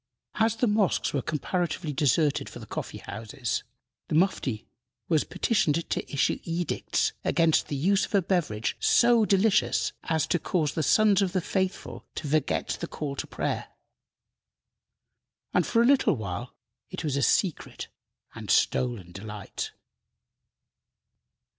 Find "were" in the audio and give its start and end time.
1.13-1.21